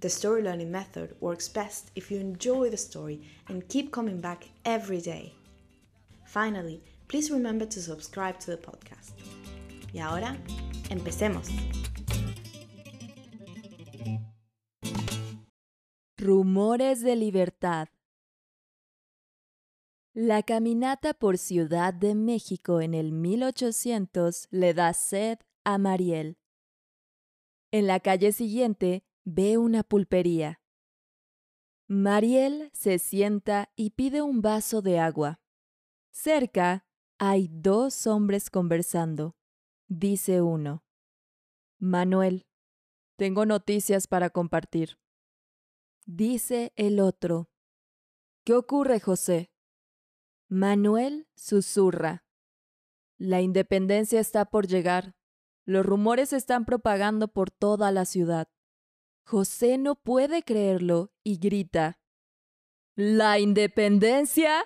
the 0.00 0.08
story 0.08 0.42
learning 0.42 0.70
method 0.70 1.14
works 1.20 1.48
best 1.48 1.90
if 1.94 2.10
you 2.10 2.18
enjoy 2.18 2.70
the 2.70 2.76
story 2.76 3.20
and 3.48 3.68
keep 3.68 3.90
coming 3.90 4.20
back 4.20 4.48
every 4.64 5.00
day. 5.00 5.32
Finally, 6.26 6.82
please 7.08 7.30
remember 7.30 7.66
to 7.66 7.80
subscribe 7.80 8.38
to 8.40 8.50
the 8.50 8.56
podcast. 8.56 9.12
Y 9.92 10.00
ahora, 10.00 10.36
empecemos. 10.90 11.48
Rumores 16.18 17.02
de 17.02 17.16
libertad. 17.16 17.88
La 20.14 20.42
caminata 20.42 21.12
por 21.12 21.38
Ciudad 21.38 21.92
de 21.92 22.14
México 22.14 22.80
en 22.80 22.94
el 22.94 23.12
1800 23.12 24.46
le 24.50 24.72
da 24.72 24.92
sed 24.94 25.38
a 25.64 25.76
Mariel. 25.76 26.38
En 27.72 27.88
la 27.88 27.98
calle 27.98 28.30
siguiente 28.30 29.02
ve 29.24 29.58
una 29.58 29.82
pulpería. 29.82 30.60
Mariel 31.86 32.70
se 32.72 32.98
sienta 32.98 33.70
y 33.76 33.90
pide 33.90 34.22
un 34.22 34.40
vaso 34.40 34.82
de 34.82 34.98
agua. 34.98 35.40
Cerca 36.10 36.86
hay 37.18 37.48
dos 37.50 38.06
hombres 38.06 38.50
conversando. 38.50 39.36
Dice 39.88 40.40
uno. 40.40 40.84
Manuel, 41.78 42.46
tengo 43.16 43.46
noticias 43.46 44.06
para 44.06 44.30
compartir. 44.30 44.98
Dice 46.06 46.72
el 46.76 47.00
otro. 47.00 47.50
¿Qué 48.44 48.54
ocurre, 48.54 49.00
José? 49.00 49.50
Manuel 50.48 51.28
susurra. 51.34 52.24
La 53.16 53.40
independencia 53.40 54.20
está 54.20 54.44
por 54.44 54.66
llegar. 54.66 55.14
Los 55.64 55.86
rumores 55.86 56.30
se 56.30 56.36
están 56.36 56.64
propagando 56.64 57.28
por 57.28 57.50
toda 57.50 57.90
la 57.90 58.04
ciudad. 58.04 58.48
José 59.26 59.78
no 59.78 59.94
puede 59.94 60.42
creerlo 60.42 61.10
y 61.22 61.38
grita. 61.38 61.98
¿La 62.94 63.38
independencia? 63.38 64.62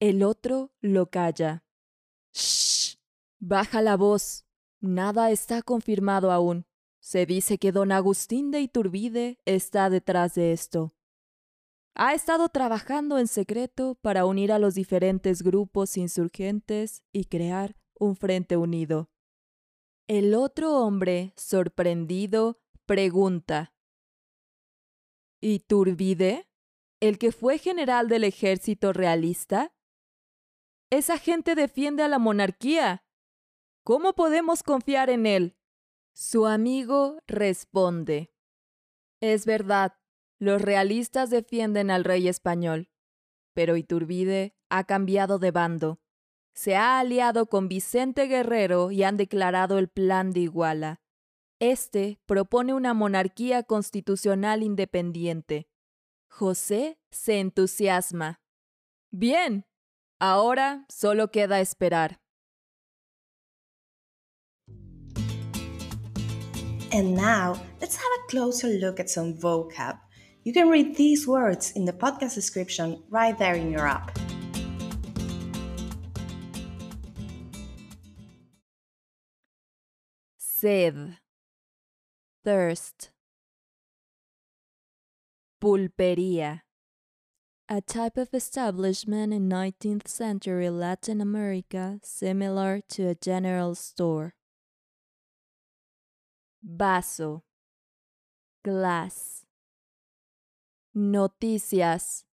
El 0.00 0.22
otro 0.24 0.72
lo 0.80 1.10
calla. 1.10 1.64
Shh. 2.32 2.96
Baja 3.38 3.80
la 3.80 3.96
voz. 3.96 4.44
Nada 4.80 5.30
está 5.30 5.62
confirmado 5.62 6.32
aún. 6.32 6.66
Se 6.98 7.24
dice 7.24 7.58
que 7.58 7.72
don 7.72 7.92
Agustín 7.92 8.50
de 8.50 8.60
Iturbide 8.60 9.38
está 9.44 9.90
detrás 9.90 10.34
de 10.34 10.52
esto. 10.52 10.94
Ha 11.94 12.14
estado 12.14 12.48
trabajando 12.48 13.18
en 13.18 13.28
secreto 13.28 13.94
para 14.02 14.26
unir 14.26 14.52
a 14.52 14.58
los 14.58 14.74
diferentes 14.74 15.42
grupos 15.42 15.96
insurgentes 15.96 17.02
y 17.12 17.24
crear 17.24 17.76
un 17.98 18.16
frente 18.16 18.56
unido. 18.56 19.10
El 20.06 20.34
otro 20.34 20.78
hombre, 20.78 21.32
sorprendido, 21.36 22.60
pregunta. 22.88 23.74
¿Iturbide? 25.42 26.48
¿El 27.00 27.18
que 27.18 27.32
fue 27.32 27.58
general 27.58 28.08
del 28.08 28.24
ejército 28.24 28.94
realista? 28.94 29.74
Esa 30.90 31.18
gente 31.18 31.54
defiende 31.54 32.02
a 32.02 32.08
la 32.08 32.18
monarquía. 32.18 33.04
¿Cómo 33.84 34.14
podemos 34.14 34.62
confiar 34.62 35.10
en 35.10 35.26
él? 35.26 35.58
Su 36.14 36.46
amigo 36.46 37.18
responde. 37.26 38.32
Es 39.20 39.44
verdad, 39.44 39.98
los 40.38 40.62
realistas 40.62 41.28
defienden 41.28 41.90
al 41.90 42.04
rey 42.04 42.26
español, 42.26 42.90
pero 43.52 43.76
Iturbide 43.76 44.56
ha 44.70 44.84
cambiado 44.84 45.38
de 45.38 45.50
bando. 45.50 46.00
Se 46.54 46.74
ha 46.74 46.98
aliado 46.98 47.50
con 47.50 47.68
Vicente 47.68 48.26
Guerrero 48.28 48.90
y 48.90 49.02
han 49.02 49.18
declarado 49.18 49.78
el 49.78 49.88
plan 49.88 50.32
de 50.32 50.40
Iguala. 50.40 51.02
Este 51.60 52.20
propone 52.26 52.72
una 52.72 52.94
monarquía 52.94 53.64
constitucional 53.64 54.62
independiente. 54.62 55.66
José 56.28 57.00
se 57.10 57.40
entusiasma. 57.40 58.40
Bien, 59.10 59.66
ahora 60.20 60.86
solo 60.88 61.32
queda 61.32 61.60
esperar. 61.60 62.20
And 66.92 67.16
now, 67.16 67.60
let's 67.80 67.96
have 67.96 68.12
a 68.22 68.30
closer 68.30 68.68
look 68.80 69.00
at 69.00 69.10
some 69.10 69.34
vocab. 69.34 69.98
You 70.44 70.52
can 70.52 70.68
read 70.68 70.96
these 70.96 71.26
words 71.26 71.72
in 71.72 71.84
the 71.84 71.92
podcast 71.92 72.36
description 72.36 73.02
right 73.10 73.36
there 73.36 73.56
in 73.56 73.72
your 73.72 73.86
app. 73.86 74.16
Sed. 80.38 81.18
Thirst. 82.48 83.10
Pulpería. 85.60 86.62
A 87.68 87.82
type 87.82 88.16
of 88.16 88.32
establishment 88.32 89.34
in 89.34 89.50
19th 89.50 90.08
century 90.08 90.70
Latin 90.70 91.20
America 91.20 92.00
similar 92.02 92.80
to 92.88 93.08
a 93.08 93.14
general 93.14 93.74
store. 93.74 94.32
Vaso. 96.62 97.44
Glass. 98.64 99.44
Noticias. 100.96 102.24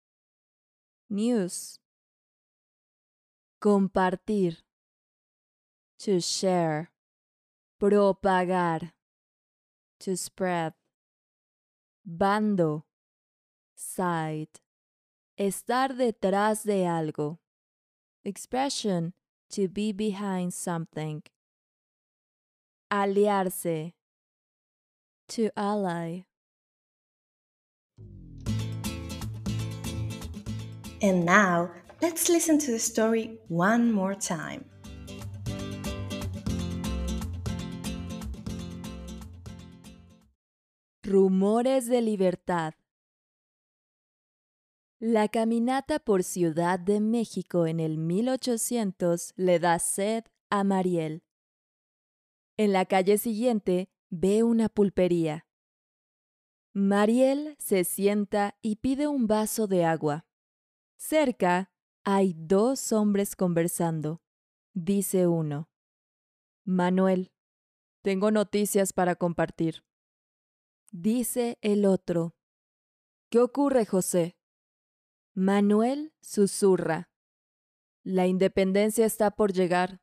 News. 1.11 1.81
Compartir. 3.61 4.59
To 5.99 6.21
share. 6.21 6.93
Propagar. 7.83 8.94
To 10.05 10.19
spread. 10.19 10.75
Bando. 12.05 12.85
Side. 13.75 14.61
Estar 15.41 15.97
detrás 15.97 16.65
de 16.65 16.85
algo. 16.85 17.39
Expression. 18.23 19.15
To 19.53 19.67
be 19.67 19.93
behind 19.93 20.53
something. 20.53 21.23
Aliarse. 22.93 23.95
To 25.29 25.51
ally. 25.57 26.25
And 31.01 31.25
now, 31.25 31.71
let's 32.03 32.29
listen 32.29 32.59
to 32.59 32.73
the 32.73 32.79
story 32.79 33.39
one 33.49 33.91
more 33.91 34.15
time. 34.15 34.67
Rumores 41.07 41.87
de 41.87 42.01
libertad. 42.01 42.73
La 44.99 45.29
caminata 45.29 45.99
por 45.99 46.23
Ciudad 46.23 46.81
de 46.81 47.01
México 47.01 47.67
en 47.67 47.79
el 47.79 47.99
1800 47.99 49.35
le 49.37 49.59
da 49.59 49.79
sed 49.79 50.25
a 50.49 50.65
Mariel. 50.65 51.23
En 52.57 52.73
la 52.73 52.87
calle 52.87 53.19
siguiente 53.19 53.91
ve 54.09 54.45
una 54.45 54.71
pulpería. 54.71 55.47
Mariel 56.73 57.55
se 57.59 57.85
sienta 57.85 58.57
y 58.63 58.77
pide 58.77 59.07
un 59.07 59.27
vaso 59.27 59.67
de 59.67 59.85
agua. 59.85 60.25
Cerca 60.97 61.71
hay 62.03 62.33
dos 62.35 62.93
hombres 62.93 63.37
conversando. 63.37 64.23
Dice 64.73 65.27
uno. 65.27 65.69
Manuel, 66.65 67.31
tengo 68.01 68.31
noticias 68.31 68.95
para 68.95 69.17
compartir. 69.17 69.85
Dice 70.97 71.59
el 71.61 71.87
otro. 71.87 72.37
¿Qué 73.29 73.41
ocurre, 73.41 73.85
José? 73.85 74.39
Manuel 75.35 76.15
susurra. 76.21 77.11
La 78.05 78.29
independencia 78.29 79.05
está 79.05 79.33
por 79.33 79.53
llegar. 79.53 80.01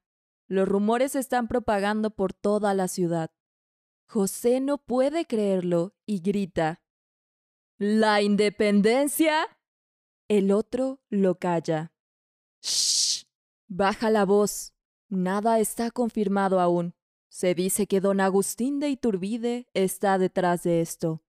Los 0.47 0.67
rumores 0.67 1.13
se 1.13 1.19
están 1.19 1.47
propagando 1.47 2.09
por 2.09 2.33
toda 2.33 2.73
la 2.73 2.89
ciudad. 2.89 3.31
José 4.05 4.59
no 4.59 4.79
puede 4.79 5.25
creerlo 5.25 5.95
y 6.05 6.19
grita. 6.19 6.83
¿La 7.77 8.21
independencia? 8.21 9.47
El 10.27 10.51
otro 10.51 10.99
lo 11.07 11.39
calla. 11.39 11.93
¡Shh! 12.61 13.27
Baja 13.69 14.09
la 14.09 14.25
voz. 14.25 14.73
Nada 15.07 15.59
está 15.59 15.89
confirmado 15.89 16.59
aún. 16.59 16.95
Se 17.31 17.55
dice 17.55 17.87
que 17.87 18.01
don 18.01 18.19
Agustín 18.19 18.81
de 18.81 18.89
Iturbide 18.89 19.65
está 19.73 20.17
detrás 20.17 20.63
de 20.63 20.81
esto. 20.81 21.23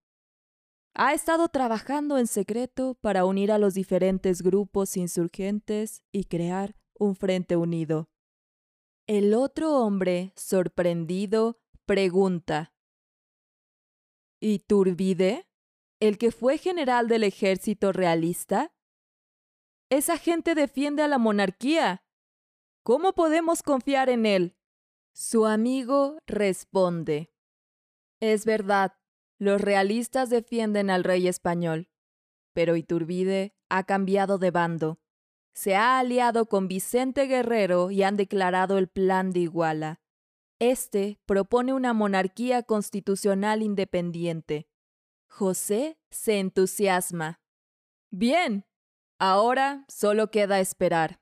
Ha 0.94 1.14
estado 1.14 1.48
trabajando 1.48 2.18
en 2.18 2.26
secreto 2.26 2.94
para 3.00 3.24
unir 3.24 3.52
a 3.52 3.58
los 3.58 3.74
diferentes 3.74 4.42
grupos 4.42 4.96
insurgentes 4.96 6.02
y 6.10 6.24
crear 6.24 6.74
un 6.98 7.14
frente 7.14 7.56
unido. 7.56 8.10
El 9.06 9.32
otro 9.32 9.76
hombre, 9.78 10.32
sorprendido, 10.34 11.60
pregunta 11.86 12.74
¿Iturbide? 14.40 15.46
¿El 16.00 16.18
que 16.18 16.32
fue 16.32 16.58
general 16.58 17.06
del 17.06 17.22
ejército 17.22 17.92
realista? 17.92 18.74
Esa 19.88 20.18
gente 20.18 20.56
defiende 20.56 21.04
a 21.04 21.08
la 21.08 21.18
monarquía. 21.18 22.02
¿Cómo 22.82 23.12
podemos 23.12 23.62
confiar 23.62 24.08
en 24.08 24.26
él? 24.26 24.56
Su 25.12 25.46
amigo 25.46 26.18
responde. 26.26 27.32
Es 28.20 28.44
verdad, 28.44 28.94
los 29.38 29.60
realistas 29.60 30.30
defienden 30.30 30.90
al 30.90 31.04
rey 31.04 31.28
español, 31.28 31.90
pero 32.54 32.76
Iturbide 32.76 33.54
ha 33.68 33.84
cambiado 33.84 34.38
de 34.38 34.50
bando. 34.50 35.00
Se 35.54 35.74
ha 35.76 35.98
aliado 35.98 36.46
con 36.46 36.66
Vicente 36.66 37.26
Guerrero 37.26 37.90
y 37.90 38.02
han 38.04 38.16
declarado 38.16 38.78
el 38.78 38.88
Plan 38.88 39.30
de 39.30 39.40
Iguala. 39.40 40.00
Este 40.58 41.18
propone 41.26 41.74
una 41.74 41.92
monarquía 41.92 42.62
constitucional 42.62 43.62
independiente. 43.62 44.68
José 45.28 45.98
se 46.10 46.38
entusiasma. 46.38 47.40
Bien, 48.10 48.66
ahora 49.18 49.84
solo 49.88 50.30
queda 50.30 50.60
esperar. 50.60 51.21